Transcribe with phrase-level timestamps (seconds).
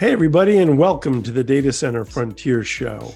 [0.00, 3.14] Hey, everybody, and welcome to the Data Center Frontier Show.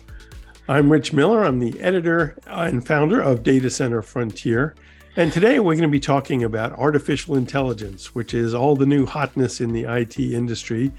[0.69, 1.43] I'm Rich Miller.
[1.43, 4.75] I'm the editor and founder of Data Center Frontier.
[5.17, 9.07] And today we're going to be talking about artificial intelligence, which is all the new
[9.07, 10.93] hotness in the IT industry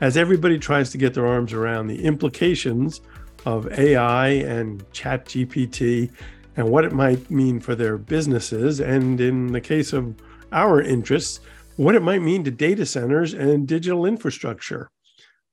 [0.00, 3.00] as everybody tries to get their arms around the implications
[3.46, 6.10] of AI and Chat GPT
[6.56, 8.80] and what it might mean for their businesses.
[8.80, 10.16] And in the case of
[10.50, 11.38] our interests,
[11.76, 14.90] what it might mean to data centers and digital infrastructure.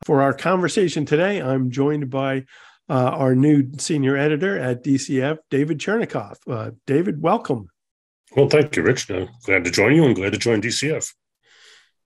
[0.05, 2.45] For our conversation today, I'm joined by
[2.87, 6.35] uh, our new senior editor at DCF, David Chernicoff.
[6.47, 7.69] Uh, David, welcome.
[8.35, 9.09] Well, thank you, Rich.
[9.09, 11.11] Uh, glad to join you and glad to join DCF.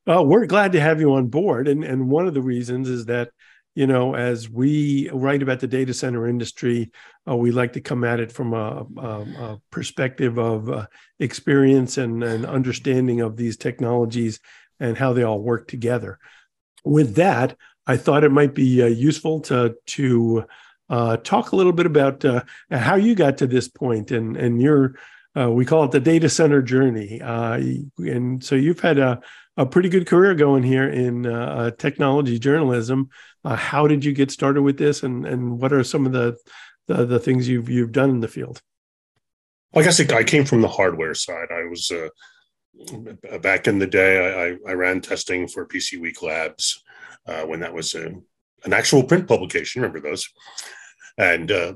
[0.10, 1.68] Uh, we're glad to have you on board.
[1.68, 3.32] And, and one of the reasons is that,
[3.76, 6.92] you know, as we write about the data center industry,
[7.30, 10.88] uh, we like to come at it from a, a, a perspective of uh,
[11.20, 14.40] experience and, and understanding of these technologies
[14.80, 16.18] and how they all work together.
[16.86, 17.58] With that,
[17.90, 20.46] I thought it might be uh, useful to to
[20.92, 24.62] uh, talk a little bit about uh, how you got to this point and and
[24.62, 24.94] your
[25.36, 27.20] uh, we call it the data center journey.
[27.20, 27.60] Uh,
[27.98, 29.20] and so you've had a,
[29.58, 33.10] a pretty good career going here in uh, technology journalism.
[33.44, 36.38] how did you get started with this, and and what are some of the
[36.86, 38.62] the, the things you've you've done in the field?
[39.74, 41.50] Well, I guess I came from the hardware side.
[41.52, 41.92] I was
[43.42, 44.14] back in the day.
[44.44, 46.84] I, I ran testing for PC Week Labs
[47.28, 48.08] uh, when that was a,
[48.66, 49.82] an actual print publication.
[49.82, 50.28] Remember those?
[51.18, 51.74] And uh,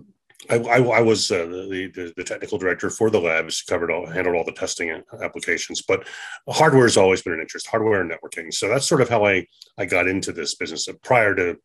[0.50, 4.36] I, I, I, was uh, the, the technical director for the labs, covered all, handled
[4.36, 5.82] all the testing applications.
[5.82, 6.08] But
[6.50, 8.54] hardware has always been an interest, hardware and networking.
[8.54, 10.88] So that's sort of how I I got into this business.
[11.04, 11.58] Prior to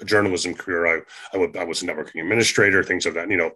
[0.00, 3.30] a journalism career, I I, I was a networking administrator, things of that.
[3.30, 3.50] You know,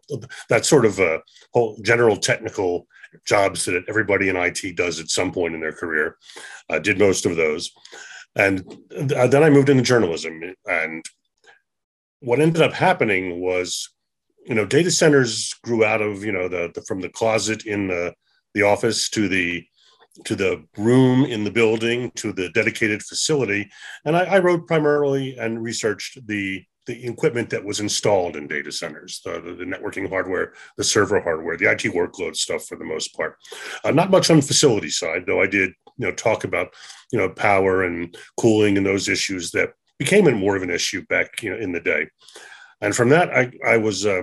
[0.48, 1.18] that sort of uh,
[1.52, 2.86] whole general technical
[3.26, 6.16] jobs that everybody in IT does at some point in their career.
[6.68, 7.70] I did most of those.
[8.36, 8.60] And
[9.16, 10.40] uh, then I moved into journalism.
[10.66, 11.04] And
[12.20, 13.88] what ended up happening was,
[14.46, 17.88] you know, data centers grew out of, you know, the, the from the closet in
[17.88, 18.14] the,
[18.54, 19.64] the office to the
[20.24, 23.70] to the room in the building to the dedicated facility.
[24.04, 28.72] And I, I wrote primarily and researched the the equipment that was installed in data
[28.72, 33.14] centers, the, the, networking hardware, the server hardware, the IT workload stuff for the most
[33.14, 33.36] part.
[33.84, 36.72] Uh, not much on the facility side, though I did you know talk about
[37.12, 41.42] you know power and cooling and those issues that became more of an issue back
[41.42, 42.08] you know in the day
[42.80, 44.22] and from that i i was uh,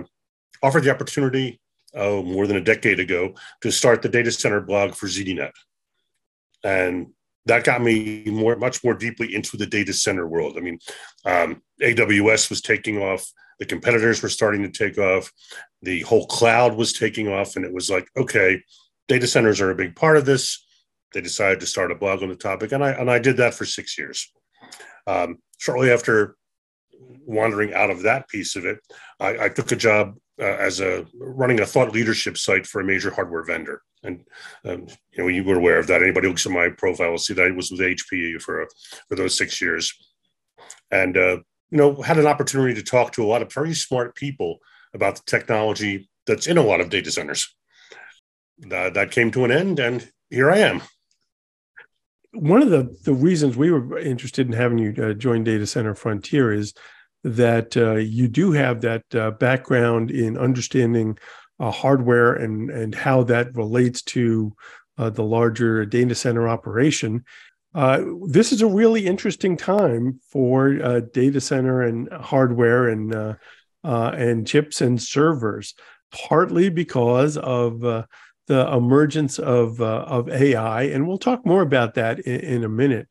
[0.62, 1.60] offered the opportunity
[1.94, 3.32] oh more than a decade ago
[3.62, 5.52] to start the data center blog for zdnet
[6.64, 7.06] and
[7.46, 10.78] that got me more much more deeply into the data center world i mean
[11.24, 15.32] um, aws was taking off the competitors were starting to take off
[15.82, 18.60] the whole cloud was taking off and it was like okay
[19.08, 20.64] data centers are a big part of this
[21.12, 23.54] they decided to start a blog on the topic, and I and I did that
[23.54, 24.30] for six years.
[25.06, 26.36] Um, shortly after
[27.24, 28.78] wandering out of that piece of it,
[29.20, 32.84] I, I took a job uh, as a running a thought leadership site for a
[32.84, 33.82] major hardware vendor.
[34.02, 34.24] And
[34.64, 36.02] um, you know, you were aware of that.
[36.02, 38.66] Anybody who looks at my profile will see that I was with HPE for
[39.08, 39.92] for those six years,
[40.90, 41.38] and uh,
[41.70, 44.58] you know, had an opportunity to talk to a lot of very smart people
[44.94, 47.54] about the technology that's in a lot of data centers.
[48.64, 50.82] Uh, that came to an end, and here I am
[52.32, 55.94] one of the, the reasons we were interested in having you uh, join Data Center
[55.94, 56.74] Frontier is
[57.24, 61.18] that uh, you do have that uh, background in understanding
[61.60, 64.54] uh, hardware and, and how that relates to
[64.96, 67.24] uh, the larger data center operation.
[67.74, 73.36] Uh, this is a really interesting time for data center and hardware and
[73.84, 75.74] and chips and servers,
[76.10, 77.84] partly because of
[78.48, 82.68] the emergence of uh, of AI, and we'll talk more about that in, in, a
[82.68, 83.06] minute.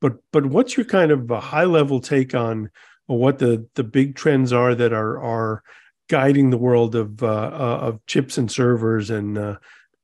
[0.00, 2.70] But but what's your kind of a high level take on
[3.06, 5.62] what the the big trends are that are are
[6.08, 9.56] guiding the world of uh, uh of chips and servers, and uh,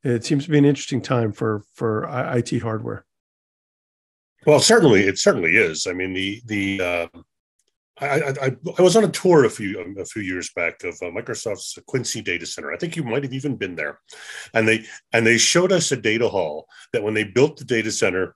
[0.03, 3.05] it seems to be an interesting time for for IT hardware.
[4.47, 5.87] Well, certainly, it certainly is.
[5.87, 7.21] I mean, the the uh,
[8.01, 10.95] I, I, I, was on a tour a few um, a few years back of
[11.03, 12.73] uh, Microsoft's Quincy data center.
[12.73, 14.01] I think you might have even been there,
[14.55, 17.93] and they and they showed us a data hall that when they built the data
[17.93, 18.35] center,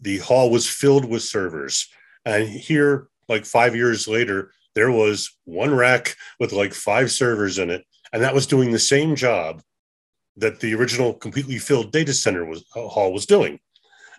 [0.00, 1.88] the hall was filled with servers.
[2.24, 7.70] And here, like five years later, there was one rack with like five servers in
[7.70, 9.62] it, and that was doing the same job
[10.36, 13.60] that the original completely filled data center was uh, hall was doing.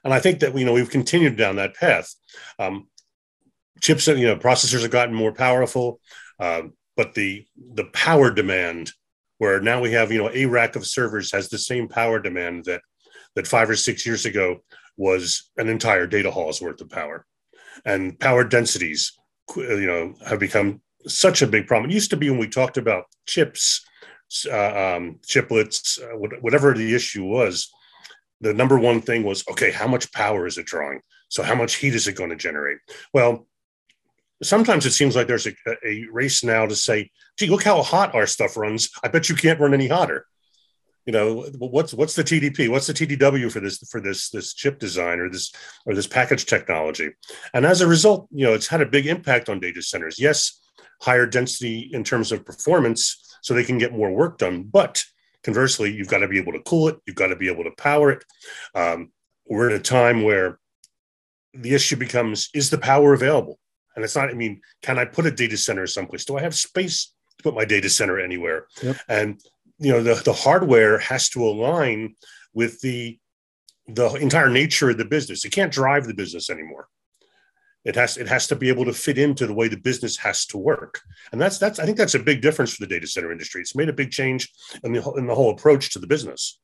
[0.04, 2.14] And I think that you know we've continued down that path.
[2.60, 2.88] Um,
[3.82, 6.00] chips, you know, processors have gotten more powerful,
[6.40, 6.64] uh,
[6.96, 8.92] but the the power demand,
[9.38, 12.66] where now we have, you know, a rack of servers has the same power demand
[12.66, 12.82] that
[13.36, 14.64] that five or six years ago
[14.98, 17.26] was an entire data hall's worth of power,
[17.84, 19.18] and power densities
[19.56, 21.90] you know have become such a big problem.
[21.90, 23.86] It used to be when we talked about chips,
[24.52, 27.70] uh, um, chiplets, uh, whatever the issue was.
[28.42, 31.02] The number one thing was okay, how much power is it drawing?
[31.30, 32.78] So how much heat is it going to generate?
[33.14, 33.48] Well,
[34.44, 35.54] sometimes it seems like there's a,
[35.86, 38.90] a race now to say, gee, look how hot our stuff runs.
[39.04, 40.26] I bet you can't run any hotter
[41.06, 44.80] you know what's what's the TDP what's the TDW for this for this this chip
[44.80, 45.54] design or this
[45.86, 47.10] or this package technology?
[47.54, 50.20] And as a result you know it's had a big impact on data centers.
[50.20, 50.60] Yes
[51.02, 55.04] higher density in terms of performance so they can get more work done but
[55.44, 57.72] conversely you've got to be able to cool it you've got to be able to
[57.78, 58.24] power it.
[58.74, 59.12] Um,
[59.48, 60.60] we're in a time where
[61.54, 63.60] the issue becomes is the power available?
[63.96, 66.26] And it's not i mean can i put a data center someplace?
[66.26, 68.68] Do i have space to put my data center anywhere?
[68.82, 68.98] Yep.
[69.08, 69.42] and
[69.80, 72.16] you know the, the hardware has to align
[72.54, 73.20] with the
[73.88, 75.46] the entire nature of the business.
[75.46, 76.88] It can't drive the business anymore.
[77.84, 80.46] It has it has to be able to fit into the way the business has
[80.48, 81.02] to work.
[81.32, 83.62] And that's that's i think that's a big difference for the data center industry.
[83.62, 84.52] It's made a big change
[84.84, 86.60] in the, in the whole approach to the business.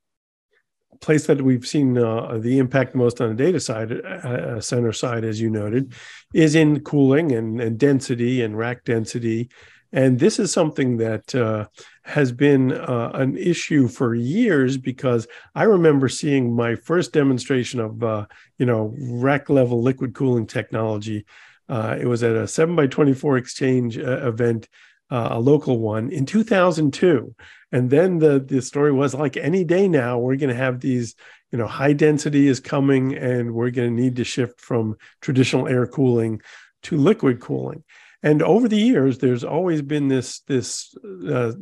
[0.99, 5.23] Place that we've seen uh, the impact most on the data side uh, center side
[5.23, 5.93] as you noted
[6.33, 9.49] is in cooling and, and density and rack density
[9.93, 11.67] and this is something that uh,
[12.03, 18.03] has been uh, an issue for years because I remember seeing my first demonstration of,
[18.03, 18.25] uh,
[18.57, 21.25] you know, rack level liquid cooling technology.
[21.67, 24.69] Uh, it was at a 7 by 24 exchange uh, event,
[25.09, 27.35] uh, a local one in 2002.
[27.73, 31.15] And then the, the story was like any day now, we're going to have these,
[31.51, 35.67] you know, high density is coming and we're going to need to shift from traditional
[35.67, 36.41] air cooling
[36.83, 37.83] to liquid cooling.
[38.23, 40.95] And over the years, there's always been this this
[41.27, 41.53] uh,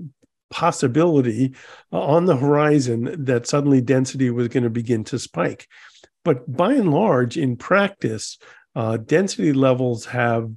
[0.50, 1.56] possibility
[1.92, 5.68] on the horizon that suddenly density was going to begin to spike.
[6.26, 8.38] But by and large, in practice,
[8.76, 10.52] uh, density levels have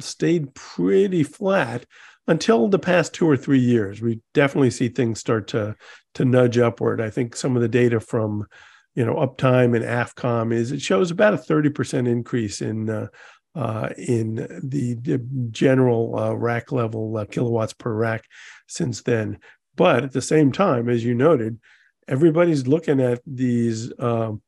[0.00, 1.86] stayed pretty flat
[2.26, 4.00] until the past two or three years.
[4.02, 5.76] We definitely see things start to
[6.14, 7.00] to nudge upward.
[7.00, 8.46] I think some of the data from
[8.94, 13.08] you know uptime and AFCOM is it shows about a 30% increase in uh,
[13.54, 15.18] uh, in the, the
[15.50, 18.24] general uh, rack level uh, kilowatts per rack
[18.66, 19.38] since then.
[19.76, 21.58] But at the same time, as you noted,
[22.06, 24.42] everybody's looking at these um,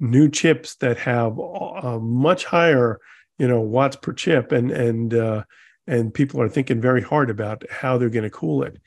[0.00, 1.36] new chips that have
[2.00, 3.00] much higher,
[3.38, 5.44] you know, watts per chip, and and uh,
[5.86, 8.78] and people are thinking very hard about how they're going to cool it.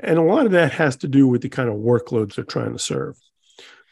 [0.00, 2.72] And a lot of that has to do with the kind of workloads they're trying
[2.72, 3.16] to serve.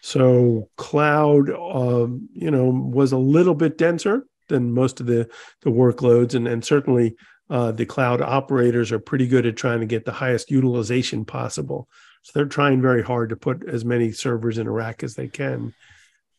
[0.00, 5.28] So cloud, um, you know, was a little bit denser than most of the
[5.62, 7.16] the workloads, and and certainly
[7.48, 11.88] uh, the cloud operators are pretty good at trying to get the highest utilization possible.
[12.22, 15.28] So they're trying very hard to put as many servers in a rack as they
[15.28, 15.72] can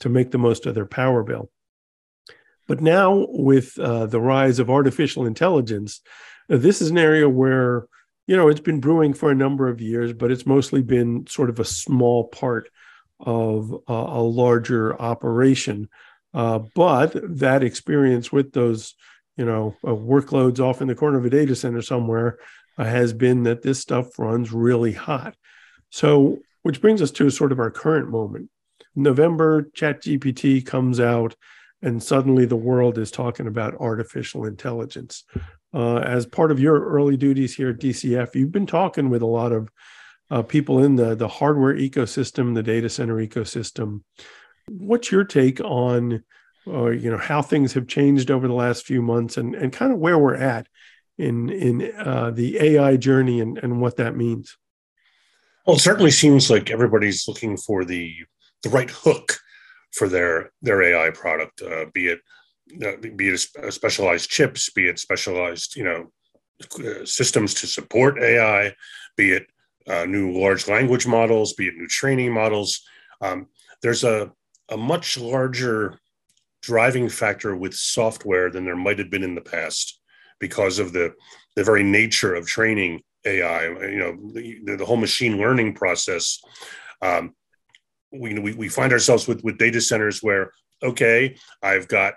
[0.01, 1.49] to make the most of their power bill.
[2.67, 6.01] But now, with uh, the rise of artificial intelligence,
[6.49, 7.87] uh, this is an area where
[8.27, 11.49] you know it's been brewing for a number of years, but it's mostly been sort
[11.49, 12.69] of a small part
[13.19, 15.87] of uh, a larger operation.
[16.33, 18.95] Uh, but that experience with those,
[19.37, 22.37] you know, uh, workloads off in the corner of a data center somewhere
[22.77, 25.35] uh, has been that this stuff runs really hot.
[25.89, 28.49] So, which brings us to sort of our current moment.
[28.95, 31.35] November, ChatGPT comes out,
[31.81, 35.23] and suddenly the world is talking about artificial intelligence.
[35.73, 39.27] Uh, as part of your early duties here at DCF, you've been talking with a
[39.27, 39.69] lot of
[40.29, 44.01] uh, people in the the hardware ecosystem, the data center ecosystem,
[44.69, 46.23] What's your take on,
[46.67, 49.91] uh, you know, how things have changed over the last few months and, and kind
[49.91, 50.67] of where we're at
[51.17, 54.57] in in uh, the AI journey and, and what that means?
[55.65, 58.13] Well, it certainly seems like everybody's looking for the
[58.63, 59.37] the right hook
[59.91, 62.19] for their their AI product, uh, be it
[62.85, 66.11] uh, be it a specialized chips, be it specialized you know
[66.79, 68.73] uh, systems to support AI,
[69.15, 69.47] be it
[69.87, 72.81] uh, new large language models, be it new training models.
[73.21, 73.47] Um,
[73.81, 74.31] there's a
[74.69, 75.99] a much larger
[76.61, 79.99] driving factor with software than there might have been in the past
[80.39, 81.13] because of the
[81.55, 83.67] the very nature of training AI.
[83.67, 86.39] You know, the, the whole machine learning process.
[87.01, 87.33] Um,
[88.11, 90.51] we, we we find ourselves with with data centers where
[90.83, 92.13] okay, I've got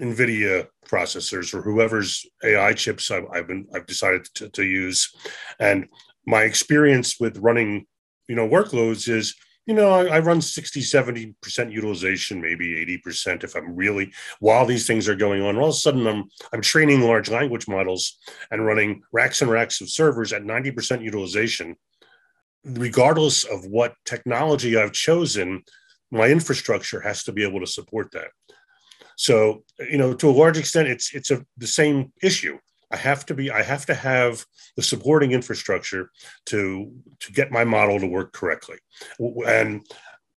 [0.00, 5.10] NVIDIA processors or whoever's AI chips I've, I've been I've decided to, to use,
[5.58, 5.86] and
[6.26, 7.86] my experience with running
[8.28, 9.34] you know workloads is
[9.66, 14.86] you know, I, I, run 60, 70% utilization, maybe 80% if I'm really, while these
[14.86, 15.56] things are going on.
[15.56, 18.18] All of a sudden, I'm, I'm training large language models
[18.50, 21.76] and running racks and racks of servers at 90% utilization.
[22.64, 25.62] Regardless of what technology I've chosen,
[26.10, 28.28] my infrastructure has to be able to support that.
[29.16, 32.58] So, you know, to a large extent, it's it's a the same issue.
[32.94, 34.44] I have to be I have to have
[34.76, 36.10] the supporting infrastructure
[36.46, 38.78] to to get my model to work correctly.
[39.18, 39.84] And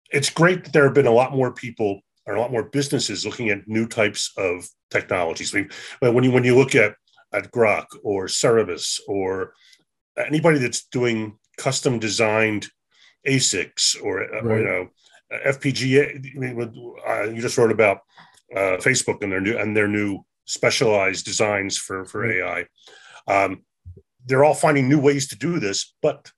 [0.10, 3.26] it's great that there have been a lot more people or a lot more businesses
[3.26, 5.54] looking at new types of technologies.
[5.54, 5.70] I mean,
[6.14, 6.96] when you when you look at
[7.34, 9.54] at Groq or Cerebras or
[10.18, 12.68] anybody that's doing custom designed
[13.28, 14.46] ASICs or, right.
[14.46, 14.88] or you know
[15.46, 16.36] FPGA.
[16.36, 17.98] I mean, uh, you just wrote about
[18.56, 22.26] uh, Facebook and their new and their new specialized designs for for.
[22.26, 22.66] AI.
[23.28, 23.64] Um,
[24.26, 26.32] they're all finding new ways to do this, but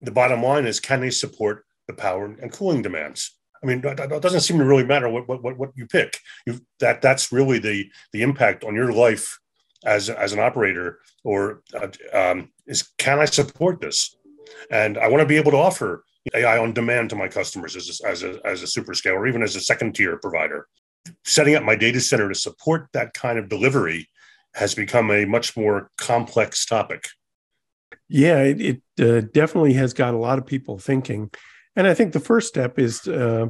[0.00, 3.38] the bottom line is, can they support the power and cooling demands?
[3.62, 6.18] I mean, it doesn't seem to really matter what what, what you pick.
[6.46, 9.38] You that that's really the the impact on your life
[9.84, 14.14] as as an operator, or uh, um, is can I support this?
[14.70, 18.00] And I want to be able to offer AI on demand to my customers as
[18.00, 20.68] a, as a, as a super scale or even as a second tier provider.
[21.24, 24.08] Setting up my data center to support that kind of delivery
[24.54, 27.08] has become a much more complex topic.
[28.08, 31.30] Yeah, it, it uh, definitely has got a lot of people thinking.
[31.76, 33.46] And I think the first step is uh,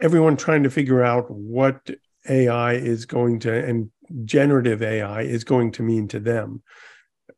[0.00, 1.88] everyone trying to figure out what
[2.28, 3.90] AI is going to, and
[4.24, 6.62] generative AI is going to mean to them.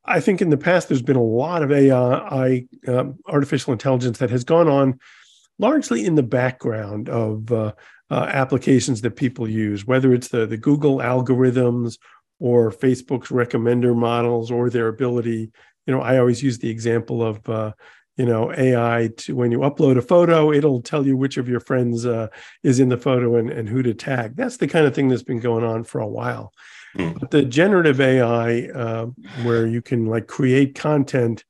[0.05, 4.31] I think in the past there's been a lot of AI, um, artificial intelligence, that
[4.31, 4.99] has gone on
[5.59, 7.73] largely in the background of uh,
[8.11, 11.99] uh, applications that people use, whether it's the the Google algorithms
[12.39, 15.51] or Facebook's recommender models or their ability.
[15.87, 17.73] You know, I always use the example of uh,
[18.17, 21.61] you know AI to when you upload a photo, it'll tell you which of your
[21.61, 22.29] friends uh,
[22.63, 24.37] is in the photo and, and who to tag.
[24.37, 26.53] That's the kind of thing that's been going on for a while.
[26.97, 27.19] Mm.
[27.19, 29.07] But the generative AI, uh,
[29.43, 31.45] where you can like create content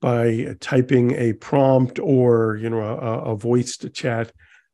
[0.00, 4.32] by typing a prompt or you know a, a voiced chat,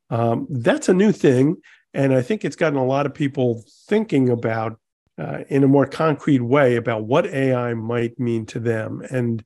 [0.09, 1.57] um, that's a new thing,
[1.93, 4.79] and I think it's gotten a lot of people thinking about
[5.17, 9.01] uh, in a more concrete way about what AI might mean to them.
[9.11, 9.43] And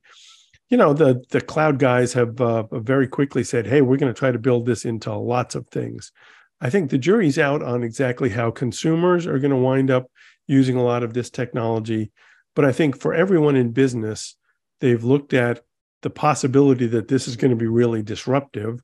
[0.70, 4.18] you know the the cloud guys have uh, very quickly said, "Hey, we're going to
[4.18, 6.12] try to build this into lots of things."
[6.60, 10.10] I think the jury's out on exactly how consumers are going to wind up
[10.46, 12.10] using a lot of this technology.
[12.54, 14.36] But I think for everyone in business,
[14.80, 15.62] they've looked at
[16.02, 18.80] the possibility that this is going to be really disruptive.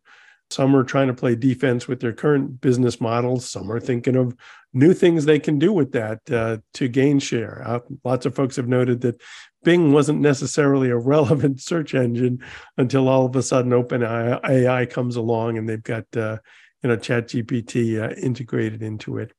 [0.51, 3.49] Some are trying to play defense with their current business models.
[3.49, 4.35] Some are thinking of
[4.73, 7.63] new things they can do with that uh, to gain share.
[7.65, 9.21] Uh, lots of folks have noted that
[9.63, 12.43] Bing wasn't necessarily a relevant search engine
[12.77, 16.39] until all of a sudden OpenAI comes along and they've got uh,
[16.83, 19.33] you know ChatGPT uh, integrated into it.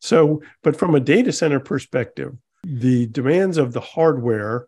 [0.00, 4.66] So, but from a data center perspective, the demands of the hardware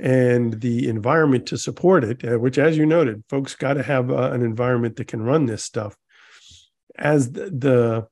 [0.00, 4.10] and the environment to support it, uh, which, as you noted, folks got to have
[4.10, 5.96] uh, an environment that can run this stuff.
[6.96, 8.08] As the, the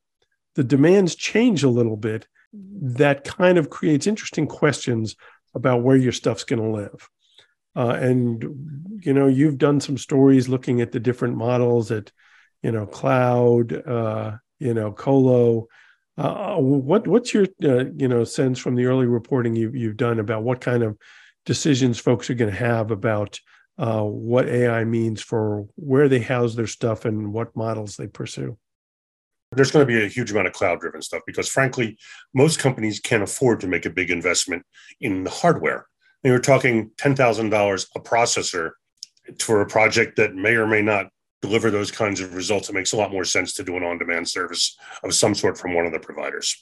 [0.55, 5.17] the demands change a little bit, that kind of creates interesting questions
[5.55, 7.09] about where your stuff's going to live.
[7.77, 12.11] Uh, and you know, you've done some stories looking at the different models at,
[12.63, 15.69] you know, cloud, uh, you know, colo,
[16.19, 20.19] uh, what what's your uh, you know sense from the early reporting you've you've done
[20.19, 20.99] about what kind of
[21.47, 23.41] decisions folks are going to have about
[23.79, 28.59] uh, what AI means for where they house their stuff and what models they pursue?
[29.53, 31.97] There's going to be a huge amount of cloud driven stuff because, frankly,
[32.35, 34.65] most companies can't afford to make a big investment
[35.01, 35.87] in the hardware.
[36.23, 38.73] And you're talking $10,000 a processor
[39.41, 41.09] for a project that may or may not
[41.41, 43.99] deliver those kinds of results, it makes a lot more sense to do an on
[43.99, 46.57] demand service of some sort from one of the providers.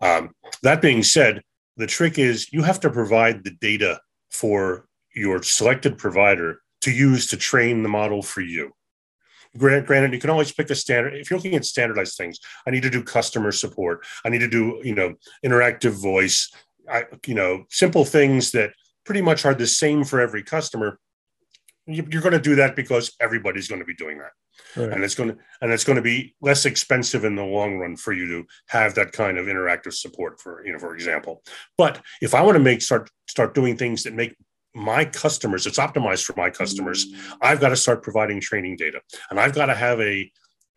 [0.00, 0.30] Um,
[0.62, 1.42] that being said,
[1.76, 7.26] the trick is you have to provide the data for your selected provider to use
[7.28, 8.72] to train the model for you.
[9.56, 11.14] Grant, granted, you can always pick a standard.
[11.14, 14.06] If you're looking at standardized things, I need to do customer support.
[14.24, 16.52] I need to do, you know, interactive voice.
[16.88, 18.70] I, you know, simple things that
[19.04, 20.98] pretty much are the same for every customer
[21.86, 24.32] you're going to do that because everybody's going to be doing that
[24.76, 24.92] right.
[24.92, 27.96] and it's going to and it's going to be less expensive in the long run
[27.96, 31.42] for you to have that kind of interactive support for you know for example
[31.76, 34.34] but if i want to make start start doing things that make
[34.74, 37.06] my customers it's optimized for my customers
[37.42, 39.00] i've got to start providing training data
[39.30, 40.30] and i've got to have a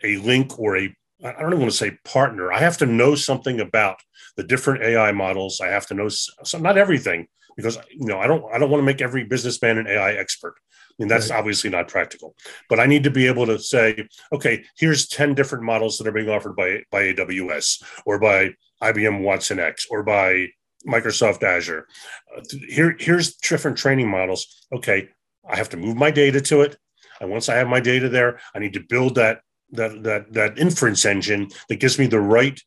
[0.03, 2.51] a link or a I don't even want to say partner.
[2.51, 3.97] I have to know something about
[4.35, 5.61] the different AI models.
[5.61, 8.81] I have to know some, not everything because you know I don't I don't want
[8.81, 10.55] to make every businessman an AI expert.
[10.93, 11.39] I mean, that's right.
[11.39, 12.35] obviously not practical.
[12.69, 16.11] But I need to be able to say, okay, here's 10 different models that are
[16.11, 20.49] being offered by, by AWS or by IBM Watson X or by
[20.87, 21.87] Microsoft Azure.
[22.35, 24.67] Uh, here, here's different training models.
[24.71, 25.09] Okay,
[25.49, 26.77] I have to move my data to it.
[27.19, 29.41] And once I have my data there, I need to build that
[29.71, 32.59] that that that inference engine that gives me the right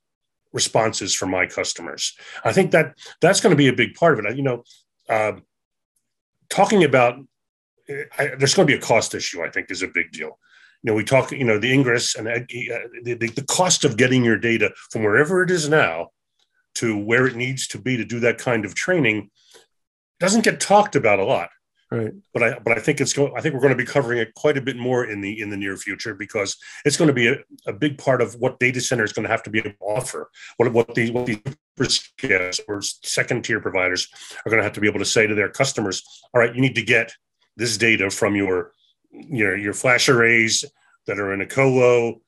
[0.56, 2.16] responses from my customers.
[2.44, 4.36] I think that that's going to be a big part of it.
[4.36, 4.64] You know,
[5.08, 5.34] uh,
[6.48, 7.20] talking about
[8.18, 9.44] I, there's going to be a cost issue.
[9.44, 10.38] I think is a big deal.
[10.82, 11.30] You know, we talk.
[11.30, 12.40] You know, the ingress and uh,
[13.04, 16.08] the, the, the cost of getting your data from wherever it is now
[16.76, 19.30] to where it needs to be to do that kind of training
[20.18, 21.50] doesn't get talked about a lot.
[21.90, 22.12] Right.
[22.34, 24.34] But I but I think it's going I think we're going to be covering it
[24.34, 27.28] quite a bit more in the in the near future because it's going to be
[27.28, 29.70] a, a big part of what data center is going to have to be able
[29.70, 30.28] to offer.
[30.56, 31.40] What what the what the
[32.66, 34.08] or second tier providers
[34.44, 36.02] are going to have to be able to say to their customers,
[36.34, 37.12] all right, you need to get
[37.56, 38.72] this data from your
[39.12, 40.64] your your flash arrays
[41.06, 42.20] that are in a colo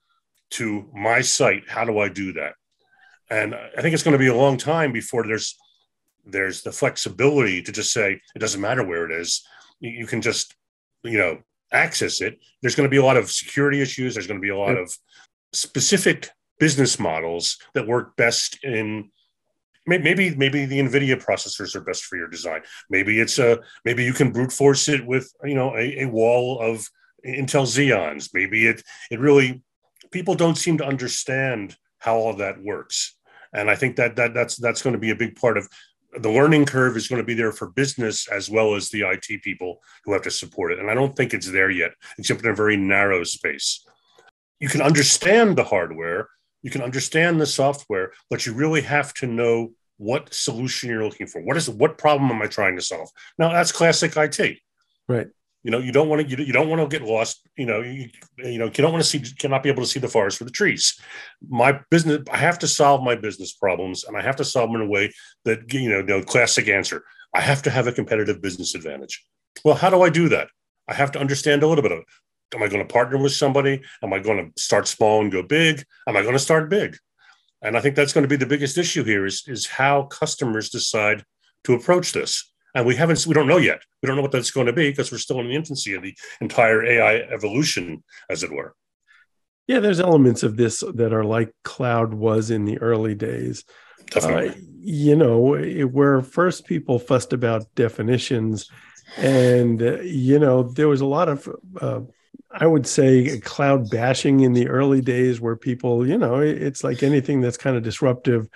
[0.50, 1.68] to my site.
[1.68, 2.54] How do I do that?
[3.28, 5.56] And I think it's going to be a long time before there's
[6.28, 9.42] there's the flexibility to just say it doesn't matter where it is.
[9.80, 10.54] You, can just
[11.02, 11.38] you know
[11.72, 12.38] access it.
[12.62, 14.14] There's going to be a lot of security issues.
[14.14, 14.78] There's going to be a lot yep.
[14.78, 14.96] of
[15.52, 19.10] specific business models that work best in
[19.86, 24.12] maybe maybe the nvidia processors are best for your design maybe it's a maybe you
[24.12, 26.86] can brute force it with you know a, a wall of
[27.26, 29.62] intel xeons maybe it it really
[30.10, 33.16] people don't seem to understand how all that works
[33.54, 35.66] and i think that that that's that's going to be a big part of
[36.22, 39.42] the learning curve is going to be there for business as well as the IT
[39.42, 40.78] people who have to support it.
[40.78, 43.84] And I don't think it's there yet, except in a very narrow space.
[44.60, 46.28] You can understand the hardware,
[46.62, 51.26] you can understand the software, but you really have to know what solution you're looking
[51.26, 51.42] for.
[51.42, 53.08] What is what problem am I trying to solve?
[53.38, 54.58] Now that's classic IT.
[55.08, 55.28] Right.
[55.64, 57.46] You know, you don't want to you, don't want to get lost.
[57.56, 59.98] You know, you, you know, you don't want to see cannot be able to see
[60.00, 60.98] the forest for the trees.
[61.48, 64.80] My business, I have to solve my business problems, and I have to solve them
[64.80, 65.12] in a way
[65.44, 67.04] that you know the classic answer.
[67.34, 69.24] I have to have a competitive business advantage.
[69.64, 70.48] Well, how do I do that?
[70.86, 72.04] I have to understand a little bit of it.
[72.54, 73.82] Am I going to partner with somebody?
[74.02, 75.84] Am I going to start small and go big?
[76.06, 76.96] Am I going to start big?
[77.60, 80.70] And I think that's going to be the biggest issue here is, is how customers
[80.70, 81.24] decide
[81.64, 83.80] to approach this and we haven't we don't know yet.
[84.02, 86.02] We don't know what that's going to be because we're still in the infancy of
[86.02, 88.74] the entire ai evolution as it were.
[89.66, 93.64] Yeah there's elements of this that are like cloud was in the early days.
[94.10, 94.48] Definitely.
[94.50, 98.70] Uh, you know where first people fussed about definitions
[99.16, 101.48] and uh, you know there was a lot of
[101.80, 102.00] uh,
[102.52, 107.02] i would say cloud bashing in the early days where people you know it's like
[107.02, 108.48] anything that's kind of disruptive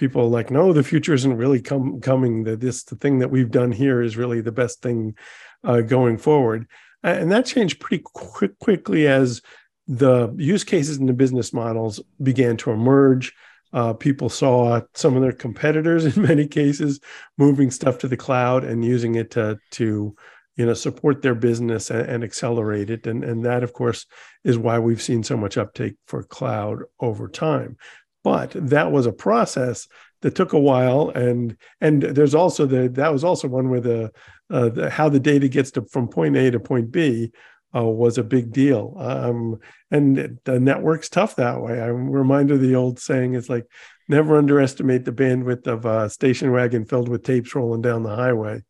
[0.00, 2.44] people like no the future isn't really com- coming.
[2.44, 5.14] That this the thing that we've done here is really the best thing
[5.62, 6.66] uh, going forward.
[7.02, 9.42] And that changed pretty quick, quickly as
[9.86, 13.34] the use cases and the business models began to emerge.
[13.72, 16.98] Uh, people saw some of their competitors in many cases
[17.38, 20.16] moving stuff to the cloud and using it to to
[20.56, 23.06] you know support their business and, and accelerate it.
[23.06, 24.06] And and that of course
[24.44, 27.76] is why we've seen so much uptake for cloud over time
[28.22, 29.88] but that was a process
[30.22, 34.12] that took a while and and there's also the that was also one where the,
[34.50, 37.32] uh, the how the data gets to from point a to point b
[37.74, 38.94] uh, was a big deal.
[38.98, 39.58] Um,
[39.90, 41.80] and the network's tough that way.
[41.80, 43.66] I'm reminded of the old saying it's like
[44.08, 48.62] never underestimate the bandwidth of a station wagon filled with tapes rolling down the highway.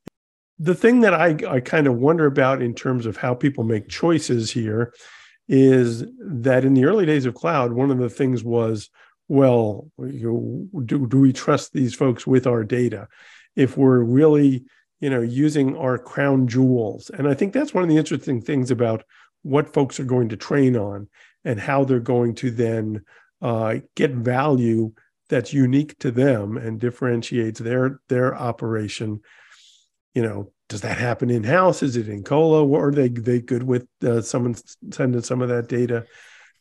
[0.59, 3.89] The thing that I, I kind of wonder about in terms of how people make
[3.89, 4.93] choices here
[5.49, 8.91] is that in the early days of cloud one of the things was
[9.31, 13.07] well, you know, do, do we trust these folks with our data?
[13.55, 14.65] If we're really,
[14.99, 17.11] you know, using our crown jewels.
[17.11, 19.05] And I think that's one of the interesting things about
[19.43, 21.09] what folks are going to train on
[21.45, 23.05] and how they're going to then
[23.41, 24.95] uh, get value
[25.29, 29.21] that's unique to them and differentiates their their operation.
[30.13, 31.85] You know, does that happen in house?
[31.85, 32.67] Is it in colo?
[32.67, 34.57] Or are they they good with uh, someone
[34.91, 36.07] sending some of that data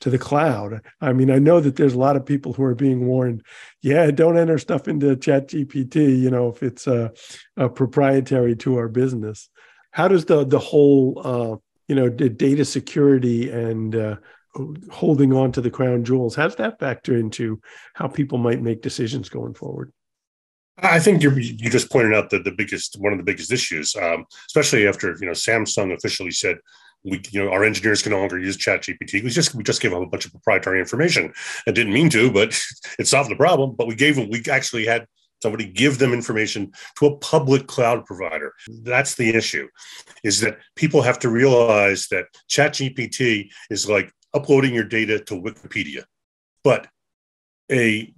[0.01, 0.81] to the cloud.
[1.01, 3.43] I mean, I know that there's a lot of people who are being warned,
[3.81, 7.09] yeah, don't enter stuff into Chat GPT, you know, if it's uh,
[7.57, 9.49] uh, proprietary to our business.
[9.91, 11.57] How does the the whole uh,
[11.88, 14.15] you know the data security and uh,
[14.91, 17.59] holding on to the crown jewels how does that factor into
[17.93, 19.91] how people might make decisions going forward?
[20.81, 23.95] I think you you just pointed out that the biggest one of the biggest issues,
[23.95, 26.57] um, especially after you know Samsung officially said
[27.03, 29.81] we you know our engineers can no longer use chat gpt we just we just
[29.81, 31.33] gave them a bunch of proprietary information.
[31.67, 32.59] I didn't mean to but
[32.99, 35.05] it solved the problem but we gave them we actually had
[35.41, 38.53] somebody give them information to a public cloud provider.
[38.83, 39.67] That's the issue
[40.23, 45.33] is that people have to realize that chat gpt is like uploading your data to
[45.41, 46.03] wikipedia
[46.63, 46.88] but
[47.71, 48.13] a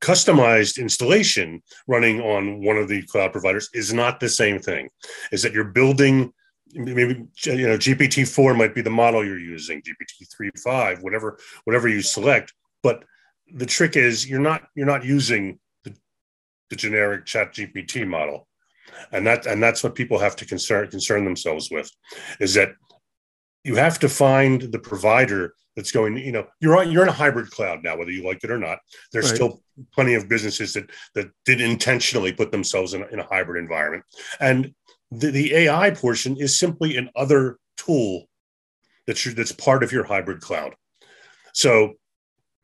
[0.00, 4.88] customized installation running on one of the cloud providers is not the same thing.
[5.32, 6.32] Is that you're building
[6.76, 12.52] maybe you know GPT-4 might be the model you're using, GPT-3.5, whatever whatever you select,
[12.82, 13.04] but
[13.54, 15.94] the trick is you're not you're not using the,
[16.70, 18.48] the generic chat gpt model.
[19.12, 21.90] And that and that's what people have to concern concern themselves with
[22.40, 22.74] is that
[23.64, 27.12] you have to find the provider that's going you know you're on you're in a
[27.12, 28.78] hybrid cloud now whether you like it or not.
[29.12, 29.34] There's right.
[29.34, 29.62] still
[29.92, 34.04] plenty of businesses that that did intentionally put themselves in in a hybrid environment.
[34.40, 34.74] And
[35.10, 38.24] the, the ai portion is simply an other tool
[39.06, 40.74] that's that's part of your hybrid cloud
[41.52, 41.94] so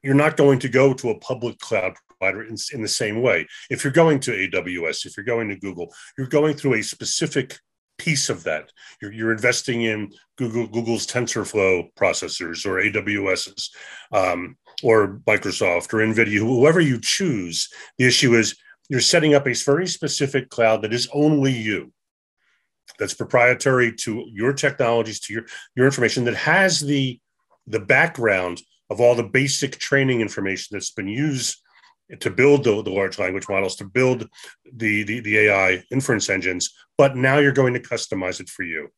[0.03, 3.47] you're not going to go to a public cloud provider in, in the same way.
[3.71, 7.59] If you're going to AWS, if you're going to Google, you're going through a specific
[7.99, 8.71] piece of that.
[9.01, 13.71] You're, you're investing in Google Google's TensorFlow processors or AWS's
[14.13, 17.69] um, or Microsoft or NVIDIA, whoever you choose.
[17.99, 18.57] The issue is
[18.89, 21.93] you're setting up a very specific cloud that is only you.
[22.99, 27.19] That's proprietary to your technologies, to your, your information that has the
[27.67, 31.63] the background of all the basic training information that's been used
[32.21, 34.29] to build the, the large language models, to build
[34.75, 38.89] the, the, the AI inference engines, but now you're going to customize it for you.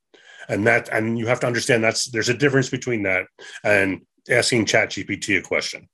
[0.48, 3.26] And that and you have to understand that's there's a difference between that
[3.62, 5.88] and asking Chat GPT a question.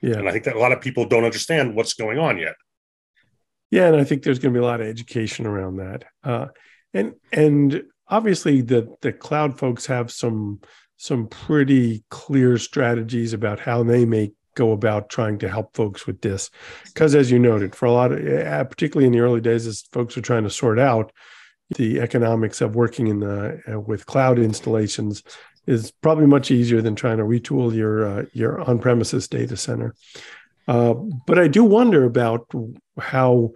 [0.00, 0.18] Yeah.
[0.18, 2.54] And I think that a lot of people don't understand what's going on yet.
[3.72, 6.04] Yeah, and I think there's going to be a lot of education around that.
[6.22, 6.48] Uh,
[6.94, 10.60] and and obviously the the cloud folks have some
[10.96, 16.20] some pretty clear strategies about how they may go about trying to help folks with
[16.20, 16.50] this.
[16.84, 19.82] Because as you noted, for a lot of, eh, particularly in the early days, as
[19.92, 21.10] folks are trying to sort out
[21.76, 25.22] the economics of working in the uh, with cloud installations
[25.66, 29.94] is probably much easier than trying to retool your uh, your on-premises data center.
[30.68, 30.94] Uh,
[31.26, 32.46] but I do wonder about
[32.98, 33.52] how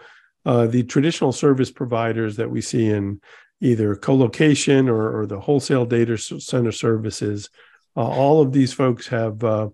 [0.46, 3.20] uh, the traditional service providers that we see in
[3.60, 7.50] either co-location or, or the wholesale data center services.
[7.96, 9.68] Uh, all of these folks have uh,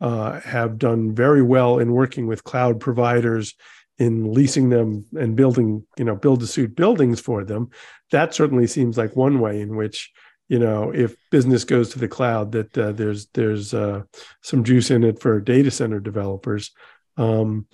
[0.00, 3.54] uh, have done very well in working with cloud providers
[3.98, 7.68] in leasing them and building, you know, build to suit buildings for them.
[8.10, 10.12] That certainly seems like one way in which,
[10.48, 13.70] you know, if business goes to the cloud, that uh, there's there's
[14.42, 16.70] some juice in it for data center developers.
[17.18, 17.66] Um,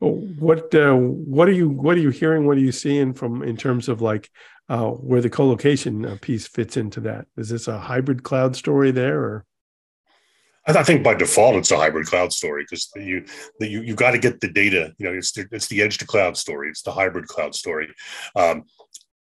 [0.00, 2.46] what uh, what are you what are you hearing?
[2.46, 4.30] What are you seeing from in terms of like
[4.70, 7.26] uh, where the co-location uh, piece fits into that.
[7.36, 9.44] Is this a hybrid cloud story there, or?
[10.66, 13.24] I think by default it's a hybrid cloud story because you
[13.60, 14.94] you you got to get the data.
[14.98, 16.68] You know, it's the, it's the edge to cloud story.
[16.68, 17.88] It's the hybrid cloud story.
[18.36, 18.64] Um,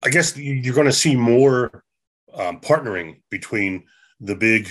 [0.03, 1.85] I guess you're going to see more
[2.35, 3.85] um, partnering between
[4.21, 4.69] the big,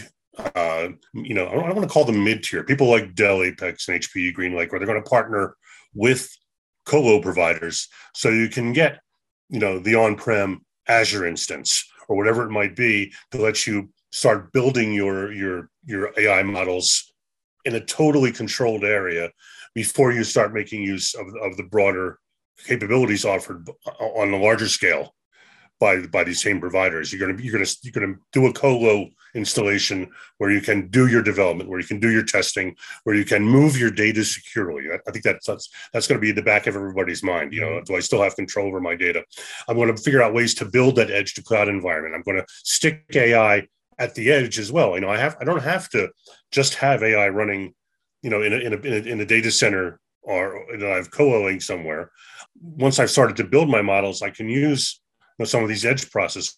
[0.55, 3.87] uh, you know, I don't want to call them mid tier people like Dell, Apex,
[3.87, 5.55] and HPE GreenLake, where they're going to partner
[5.95, 6.29] with
[6.85, 7.87] colo providers.
[8.13, 8.99] So you can get
[9.49, 14.51] you know the on-prem Azure instance or whatever it might be to let you start
[14.53, 17.11] building your your your AI models
[17.65, 19.31] in a totally controlled area
[19.73, 22.19] before you start making use of, of the broader
[22.65, 23.67] capabilities offered
[23.99, 25.13] on a larger scale
[25.79, 27.11] by by these same providers.
[27.11, 31.21] You're gonna you're gonna you're gonna do a colo installation where you can do your
[31.21, 34.85] development, where you can do your testing, where you can move your data securely.
[34.91, 37.53] I, think that's that's that's going to be the back of everybody's mind.
[37.53, 37.83] You know, mm-hmm.
[37.83, 39.23] do I still have control over my data?
[39.67, 42.15] I'm going to figure out ways to build that edge to cloud environment.
[42.15, 43.67] I'm going to stick AI
[43.99, 44.95] at the edge as well.
[44.95, 46.09] You know, I have I don't have to
[46.51, 47.75] just have AI running,
[48.23, 50.95] you know, in a in a, in a, in a data center or that I
[50.95, 52.11] have coloing somewhere.
[52.59, 54.99] Once I've started to build my models, I can use
[55.39, 56.55] know, some of these edge processes.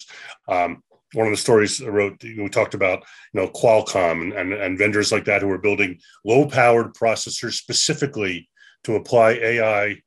[0.47, 4.53] Um, one of the stories I wrote, we talked about, you know, Qualcomm and, and,
[4.53, 8.49] and vendors like that who are building low-powered processors specifically
[8.83, 10.01] to apply AI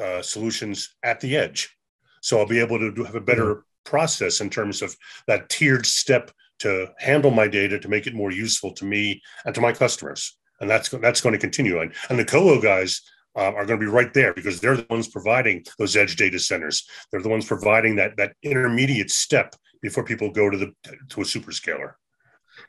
[0.00, 1.76] uh, solutions at the edge.
[2.22, 3.60] So I'll be able to do, have a better mm-hmm.
[3.84, 4.96] process in terms of
[5.26, 9.54] that tiered step to handle my data to make it more useful to me and
[9.54, 10.38] to my customers.
[10.60, 11.80] And that's that's going to continue.
[11.80, 13.02] And, and the colo guys
[13.34, 16.38] um, are going to be right there because they're the ones providing those edge data
[16.38, 16.86] centers.
[17.10, 20.72] They're the ones providing that that intermediate step before people go to the
[21.10, 21.94] to a superscaler.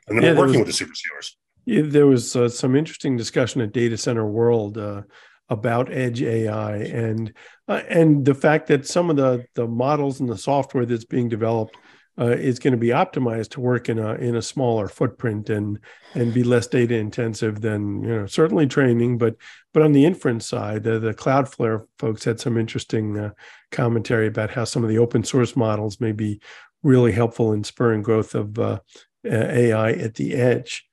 [0.08, 1.32] And then yeah, we're working was, with the superscalers.
[1.66, 5.02] Yeah, there was uh, some interesting discussion at Data Center World uh,
[5.48, 7.32] about edge AI and
[7.68, 11.28] uh, and the fact that some of the the models and the software that's being
[11.28, 11.76] developed
[12.18, 15.78] uh, is going to be optimized to work in a in a smaller footprint and
[16.14, 19.34] and be less data intensive than you know certainly training but
[19.72, 23.30] but on the inference side the, cloudflare folks had some interesting uh,
[23.72, 26.40] commentary about how some of the open source models may be
[26.82, 28.78] really helpful in spurring growth of uh,
[29.24, 30.86] ai at the edge.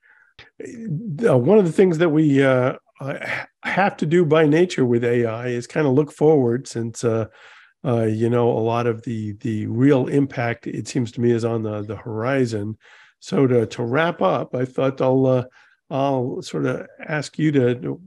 [0.59, 2.73] Uh, one of the things that we uh,
[3.63, 7.03] have to do by nature with ai is kind of look forward since
[7.85, 11.45] uh, you know, a lot of the the real impact it seems to me is
[11.45, 12.77] on the the horizon.
[13.19, 15.43] So to to wrap up, I thought I'll uh,
[15.89, 17.99] I'll sort of ask you to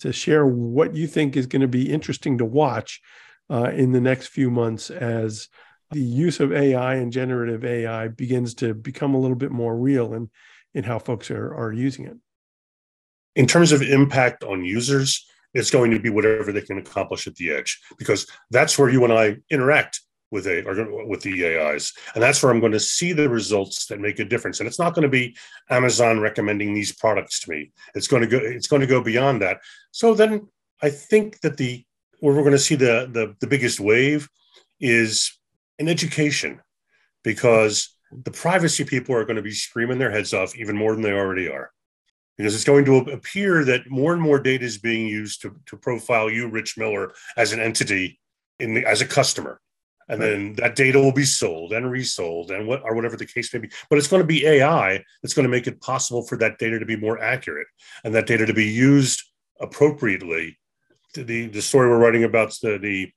[0.00, 3.00] to share what you think is going to be interesting to watch
[3.50, 5.48] uh, in the next few months as
[5.92, 10.14] the use of AI and generative AI begins to become a little bit more real
[10.14, 10.30] in,
[10.74, 12.16] in how folks are, are using it.
[13.36, 17.34] In terms of impact on users, it's going to be whatever they can accomplish at
[17.36, 20.00] the edge, because that's where you and I interact
[20.32, 23.86] with a or with the AIs, and that's where I'm going to see the results
[23.86, 24.58] that make a difference.
[24.58, 25.36] And it's not going to be
[25.70, 27.70] Amazon recommending these products to me.
[27.94, 28.38] It's going to go.
[28.38, 29.60] It's going to go beyond that.
[29.90, 30.48] So then
[30.82, 31.84] I think that the
[32.20, 34.28] where we're going to see the the, the biggest wave
[34.80, 35.38] is
[35.78, 36.60] in education,
[37.22, 41.02] because the privacy people are going to be screaming their heads off even more than
[41.02, 41.70] they already are.
[42.38, 45.76] Because it's going to appear that more and more data is being used to, to
[45.76, 48.18] profile you, Rich Miller, as an entity
[48.58, 49.60] in the, as a customer
[50.08, 50.28] and right.
[50.28, 53.60] then that data will be sold and resold and what or whatever the case may
[53.60, 56.58] be but it's going to be ai that's going to make it possible for that
[56.58, 57.68] data to be more accurate
[58.02, 59.22] and that data to be used
[59.60, 60.58] appropriately
[61.14, 63.12] the the story we're writing about the the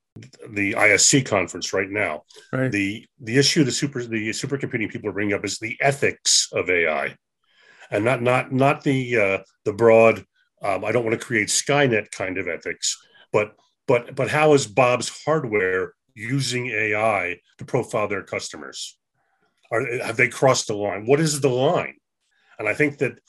[0.49, 2.23] the ISC conference right now.
[2.53, 2.71] Right.
[2.71, 6.69] The the issue the super the supercomputing people are bringing up is the ethics of
[6.69, 7.15] AI,
[7.91, 10.25] and not not not the uh, the broad.
[10.61, 12.97] Um, I don't want to create Skynet kind of ethics,
[13.31, 13.55] but
[13.87, 18.97] but but how is Bob's hardware using AI to profile their customers?
[19.71, 21.05] Are, have they crossed the line?
[21.05, 21.95] What is the line?
[22.57, 23.19] And I think that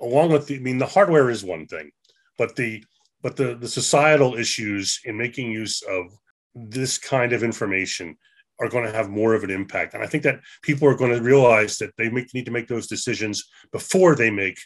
[0.00, 1.90] along with the, I mean, the hardware is one thing,
[2.38, 2.84] but the
[3.22, 6.06] but the, the societal issues in making use of
[6.54, 8.16] this kind of information
[8.60, 9.94] are going to have more of an impact.
[9.94, 12.68] And I think that people are going to realize that they make, need to make
[12.68, 14.58] those decisions before they make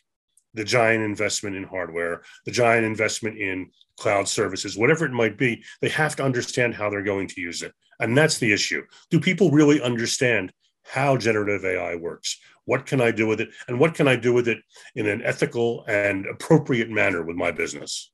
[0.55, 5.63] the giant investment in hardware, the giant investment in cloud services, whatever it might be,
[5.81, 7.73] they have to understand how they're going to use it.
[8.01, 8.83] And that's the issue.
[9.11, 10.53] Do people really understand
[10.85, 12.39] how generative AI works?
[12.65, 13.51] What can I do with it?
[13.69, 14.59] And what can I do with it
[14.95, 18.11] in an ethical and appropriate manner with my business?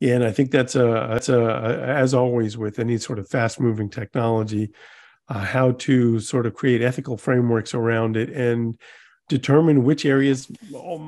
[0.00, 3.60] Yeah, and I think that's a that's a as always with any sort of fast
[3.60, 4.72] moving technology,
[5.28, 8.78] uh, how to sort of create ethical frameworks around it and
[9.28, 10.50] determine which areas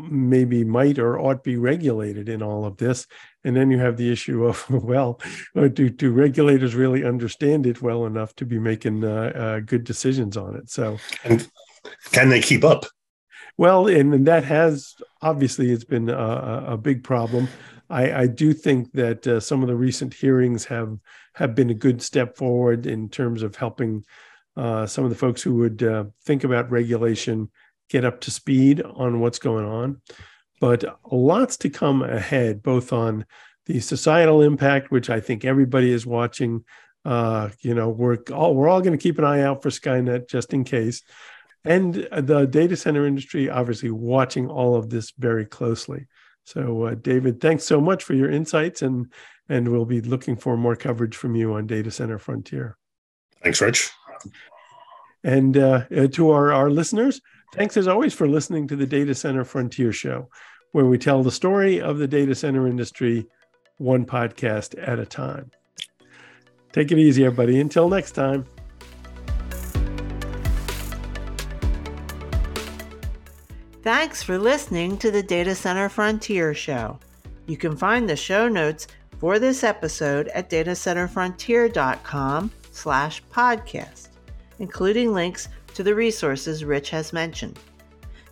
[0.08, 3.06] maybe might or ought be regulated in all of this.
[3.44, 5.20] And then you have the issue of, well,
[5.54, 9.84] uh, do, do regulators really understand it well enough to be making uh, uh, good
[9.84, 10.70] decisions on it?
[10.70, 11.46] So, and
[12.12, 12.86] can they keep up?
[13.58, 17.48] Well, and, and that has obviously it's been a, a big problem.
[17.88, 20.98] I, I, do think that uh, some of the recent hearings have
[21.34, 24.04] have been a good step forward in terms of helping
[24.56, 27.50] uh, some of the folks who would uh, think about regulation
[27.88, 30.00] get up to speed on what's going on.
[30.60, 33.26] But lots to come ahead, both on
[33.66, 36.64] the societal impact, which I think everybody is watching.
[37.04, 40.28] Uh, you know, we're all we're all going to keep an eye out for Skynet
[40.28, 41.02] just in case,
[41.64, 46.06] and the data center industry obviously watching all of this very closely.
[46.46, 49.12] So, uh, David, thanks so much for your insights, and
[49.48, 52.76] and we'll be looking for more coverage from you on Data Center Frontier.
[53.42, 53.90] Thanks, Rich.
[55.22, 57.20] And uh, uh to our, our listeners,
[57.56, 60.28] Thanks as always for listening to the Data Center Frontier Show,
[60.72, 63.26] where we tell the story of the data center industry
[63.78, 65.50] one podcast at a time.
[66.72, 67.60] Take it easy, everybody.
[67.60, 68.44] Until next time.
[73.86, 76.98] Thanks for listening to the Data Center Frontier Show.
[77.46, 78.88] You can find the show notes
[79.20, 84.08] for this episode at datacenterfrontier.com slash podcast,
[84.58, 87.60] including links to the resources Rich has mentioned.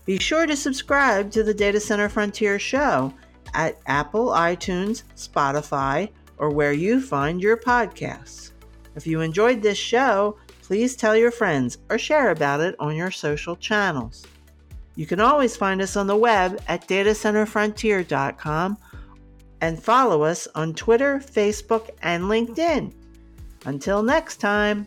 [0.05, 3.14] Be sure to subscribe to the Data Center Frontier show
[3.55, 8.51] at Apple, iTunes, Spotify, or where you find your podcasts.
[8.97, 13.12] If you enjoyed this show, please tell your friends or share about it on your
[13.12, 14.27] social channels.
[14.97, 18.79] You can always find us on the web at datacenterfrontier.com
[19.61, 22.93] and follow us on Twitter, Facebook, and LinkedIn.
[23.65, 24.87] Until next time.